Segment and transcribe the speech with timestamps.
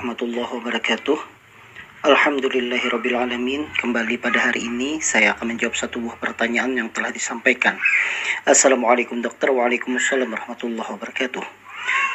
[0.00, 1.18] warahmatullahi wabarakatuh.
[2.08, 7.76] Alhamdulillahirrabbilalamin Kembali pada hari ini saya akan menjawab satu buah pertanyaan yang telah disampaikan.
[8.48, 9.52] Assalamualaikum dokter.
[9.52, 11.44] Waalaikumsalam warahmatullahi wabarakatuh.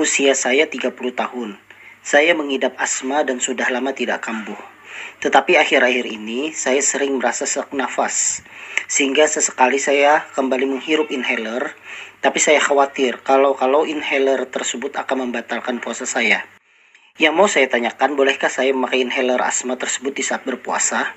[0.00, 1.60] Usia saya 30 tahun.
[2.00, 4.56] Saya mengidap asma dan sudah lama tidak kambuh.
[5.20, 8.40] Tetapi akhir-akhir ini saya sering merasa sesak nafas.
[8.88, 11.76] Sehingga sesekali saya kembali menghirup inhaler.
[12.24, 16.55] Tapi saya khawatir kalau-kalau inhaler tersebut akan membatalkan puasa saya
[17.16, 21.16] yang mau saya tanyakan, bolehkah saya memakai inhaler asma tersebut di saat berpuasa?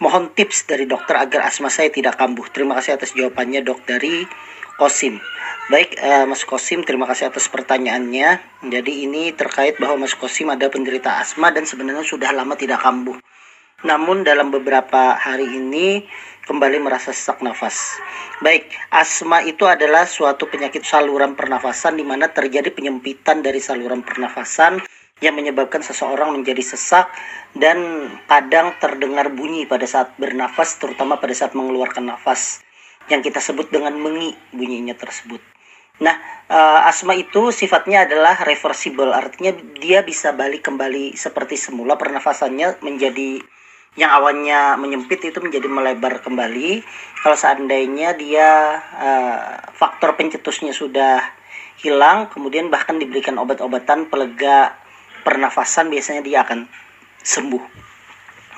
[0.00, 2.48] Mohon tips dari dokter agar asma saya tidak kambuh.
[2.52, 4.24] Terima kasih atas jawabannya dok dari
[4.76, 5.20] Kosim.
[5.72, 8.40] Baik, uh, Mas Kosim, terima kasih atas pertanyaannya.
[8.68, 13.16] Jadi ini terkait bahwa Mas Kosim ada penderita asma dan sebenarnya sudah lama tidak kambuh.
[13.84, 16.04] Namun dalam beberapa hari ini
[16.48, 17.76] kembali merasa sesak nafas.
[18.40, 24.80] Baik, asma itu adalah suatu penyakit saluran pernafasan di mana terjadi penyempitan dari saluran pernafasan
[25.24, 27.08] yang menyebabkan seseorang menjadi sesak
[27.56, 32.60] dan kadang terdengar bunyi pada saat bernafas terutama pada saat mengeluarkan nafas
[33.08, 35.40] yang kita sebut dengan mengi bunyinya tersebut.
[36.04, 36.12] Nah,
[36.52, 43.40] uh, asma itu sifatnya adalah reversible, artinya dia bisa balik kembali seperti semula pernafasannya menjadi
[43.96, 46.84] yang awalnya menyempit itu menjadi melebar kembali.
[47.24, 49.40] Kalau seandainya dia uh,
[49.72, 51.24] faktor pencetusnya sudah
[51.80, 54.76] hilang, kemudian bahkan diberikan obat-obatan pelega
[55.26, 56.70] pernafasan biasanya dia akan
[57.26, 57.64] sembuh.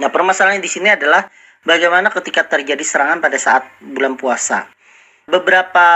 [0.05, 1.25] Nah, permasalahan di sini adalah
[1.65, 4.69] bagaimana ketika terjadi serangan pada saat bulan puasa.
[5.25, 5.89] Beberapa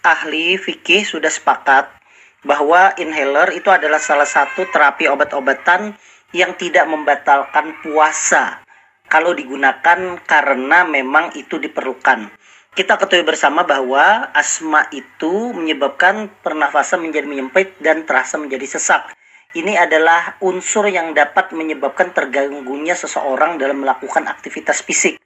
[0.00, 1.92] ahli fikih sudah sepakat
[2.40, 5.92] bahwa inhaler itu adalah salah satu terapi obat-obatan
[6.32, 8.64] yang tidak membatalkan puasa
[9.12, 12.32] kalau digunakan karena memang itu diperlukan.
[12.70, 19.10] Kita ketahui bersama bahwa asma itu menyebabkan pernafasan menjadi menyempit dan terasa menjadi sesak
[19.50, 25.18] ini adalah unsur yang dapat menyebabkan terganggunya seseorang dalam melakukan aktivitas fisik.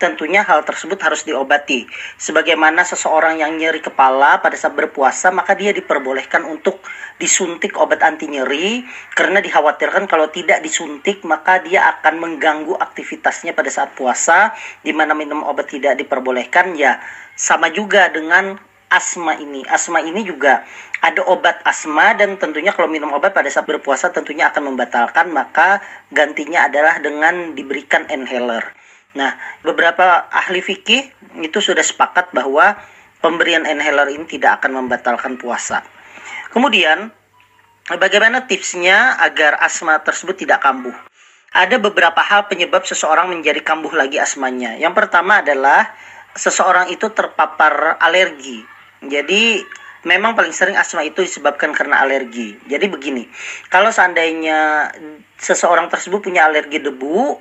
[0.00, 1.84] Tentunya hal tersebut harus diobati.
[2.16, 6.80] Sebagaimana seseorang yang nyeri kepala pada saat berpuasa, maka dia diperbolehkan untuk
[7.20, 8.80] disuntik obat anti nyeri
[9.12, 15.12] karena dikhawatirkan kalau tidak disuntik maka dia akan mengganggu aktivitasnya pada saat puasa di mana
[15.12, 16.96] minum obat tidak diperbolehkan ya
[17.36, 18.56] sama juga dengan
[18.90, 19.62] asma ini.
[19.70, 20.66] Asma ini juga
[21.00, 25.80] ada obat asma dan tentunya kalau minum obat pada saat berpuasa tentunya akan membatalkan maka
[26.12, 28.66] gantinya adalah dengan diberikan inhaler.
[29.16, 29.34] Nah,
[29.64, 31.10] beberapa ahli fikih
[31.42, 32.78] itu sudah sepakat bahwa
[33.22, 35.82] pemberian inhaler ini tidak akan membatalkan puasa.
[36.50, 37.10] Kemudian,
[37.90, 40.94] bagaimana tipsnya agar asma tersebut tidak kambuh?
[41.50, 44.78] Ada beberapa hal penyebab seseorang menjadi kambuh lagi asmanya.
[44.78, 45.90] Yang pertama adalah
[46.38, 48.62] seseorang itu terpapar alergi
[49.00, 49.64] jadi
[50.04, 52.56] memang paling sering asma itu disebabkan karena alergi.
[52.68, 53.24] Jadi begini,
[53.68, 54.92] kalau seandainya
[55.36, 57.36] seseorang tersebut punya alergi debu,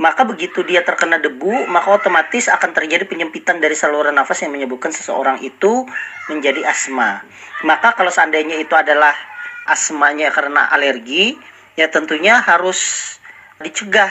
[0.00, 4.92] maka begitu dia terkena debu, maka otomatis akan terjadi penyempitan dari saluran nafas yang menyebabkan
[4.92, 5.84] seseorang itu
[6.32, 7.20] menjadi asma.
[7.68, 9.12] Maka kalau seandainya itu adalah
[9.68, 11.36] asmanya karena alergi,
[11.76, 12.80] ya tentunya harus
[13.60, 14.08] dicegah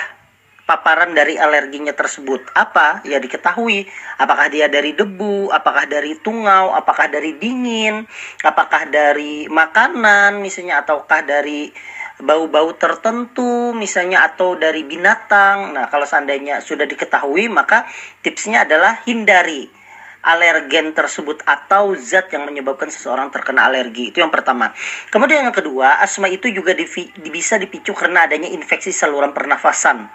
[0.70, 2.54] paparan dari alerginya tersebut?
[2.54, 3.02] Apa?
[3.02, 3.90] Ya diketahui.
[4.22, 5.50] Apakah dia dari debu?
[5.50, 6.78] Apakah dari tungau?
[6.78, 8.06] Apakah dari dingin?
[8.46, 11.74] Apakah dari makanan misalnya ataukah dari
[12.22, 15.74] bau-bau tertentu misalnya atau dari binatang?
[15.74, 17.90] Nah kalau seandainya sudah diketahui maka
[18.22, 19.79] tipsnya adalah hindari
[20.20, 24.12] alergen tersebut atau zat yang menyebabkan seseorang terkena alergi.
[24.12, 24.76] Itu yang pertama.
[25.08, 26.76] Kemudian yang kedua, asma itu juga
[27.24, 30.12] bisa dipicu karena adanya infeksi saluran pernafasan.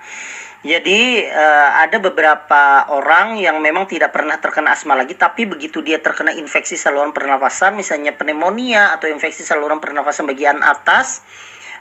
[0.64, 6.00] Jadi uh, ada beberapa orang yang memang tidak pernah terkena asma lagi, tapi begitu dia
[6.00, 11.20] terkena infeksi saluran pernafasan, misalnya pneumonia atau infeksi saluran pernafasan bagian atas,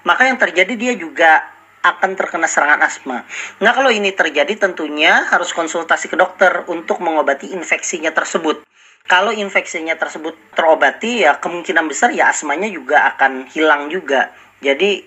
[0.04, 1.53] maka yang terjadi dia juga
[1.84, 3.28] akan terkena serangan asma.
[3.60, 8.64] Nah kalau ini terjadi tentunya harus konsultasi ke dokter untuk mengobati infeksinya tersebut.
[9.04, 14.32] Kalau infeksinya tersebut terobati ya kemungkinan besar ya asmanya juga akan hilang juga.
[14.64, 15.04] Jadi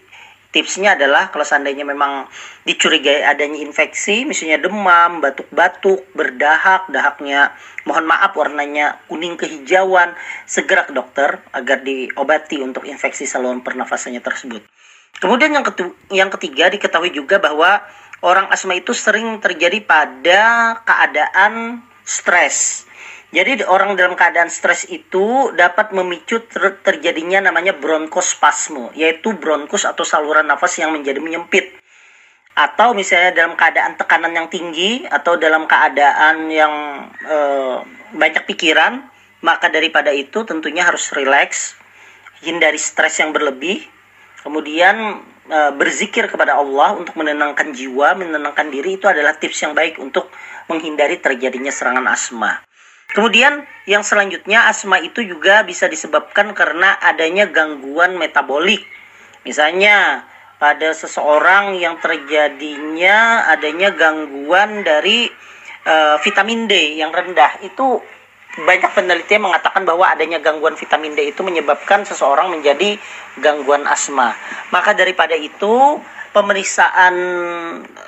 [0.53, 2.29] tipsnya adalah kalau seandainya memang
[2.69, 7.57] dicurigai adanya infeksi, misalnya demam, batuk-batuk, berdahak, dahaknya
[7.89, 10.13] mohon maaf warnanya kuning kehijauan,
[10.45, 14.61] segera ke dokter agar diobati untuk infeksi saluran pernafasannya tersebut.
[15.17, 17.81] Kemudian yang, ketu yang ketiga diketahui juga bahwa
[18.21, 20.41] orang asma itu sering terjadi pada
[20.85, 22.87] keadaan stres
[23.35, 30.07] jadi orang dalam keadaan stres itu dapat memicu ter terjadinya namanya bronkospasme, yaitu bronkus atau
[30.07, 31.75] saluran nafas yang menjadi menyempit.
[32.57, 36.75] Atau misalnya dalam keadaan tekanan yang tinggi atau dalam keadaan yang
[37.21, 37.39] e,
[38.17, 39.05] banyak pikiran,
[39.45, 41.77] maka daripada itu tentunya harus rileks,
[42.41, 43.85] hindari stres yang berlebih.
[44.47, 49.99] Kemudian e, berzikir kepada Allah untuk menenangkan jiwa, menenangkan diri itu adalah tips yang baik
[49.99, 50.31] untuk
[50.71, 52.63] menghindari terjadinya serangan asma.
[53.11, 58.87] Kemudian yang selanjutnya asma itu juga bisa disebabkan karena adanya gangguan metabolik.
[59.43, 60.23] Misalnya
[60.63, 65.27] pada seseorang yang terjadinya adanya gangguan dari
[65.87, 67.99] uh, vitamin D yang rendah itu
[68.57, 72.97] banyak penelitian mengatakan bahwa adanya gangguan vitamin D itu menyebabkan seseorang menjadi
[73.37, 74.33] gangguan asma.
[74.73, 76.01] Maka daripada itu
[76.37, 77.17] pemeriksaan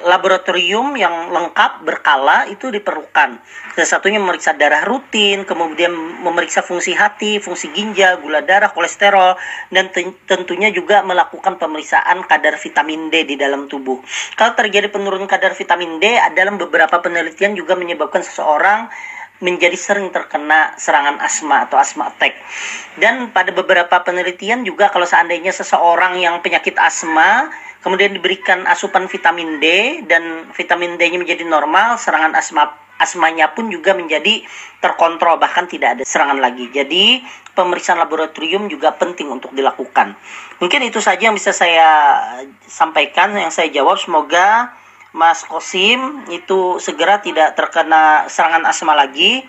[0.04, 3.40] laboratorium yang lengkap berkala itu diperlukan.
[3.72, 9.40] Salah satunya memeriksa darah rutin, kemudian memeriksa fungsi hati, fungsi ginjal, gula darah, kolesterol,
[9.72, 9.88] dan
[10.28, 14.04] tentunya juga melakukan pemeriksaan kadar vitamin D di dalam tubuh.
[14.36, 18.92] Kalau terjadi penurunan kadar vitamin D, dalam beberapa penelitian juga menyebabkan seseorang
[19.38, 22.35] menjadi sering terkena serangan asma atau asma attack.
[22.99, 29.62] Dan pada beberapa penelitian juga kalau seandainya seseorang yang penyakit asma kemudian diberikan asupan vitamin
[29.62, 29.67] D
[30.11, 34.43] dan vitamin D-nya menjadi normal, serangan asma asmanya pun juga menjadi
[34.82, 36.67] terkontrol bahkan tidak ada serangan lagi.
[36.75, 37.23] Jadi
[37.55, 40.19] pemeriksaan laboratorium juga penting untuk dilakukan.
[40.58, 41.87] Mungkin itu saja yang bisa saya
[42.67, 44.02] sampaikan, yang saya jawab.
[44.02, 44.75] Semoga
[45.16, 49.44] Mas Kosim itu segera tidak terkena serangan asma lagi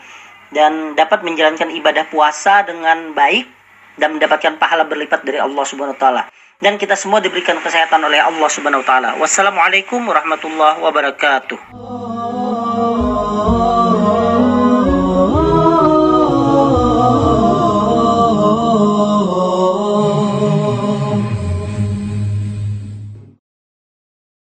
[0.55, 3.45] dan dapat menjalankan ibadah puasa dengan baik
[3.99, 6.23] dan mendapatkan pahala berlipat dari Allah Subhanahu wa taala
[6.59, 9.09] dan kita semua diberikan kesehatan oleh Allah Subhanahu wa taala.
[9.19, 11.57] Wassalamualaikum warahmatullahi wabarakatuh.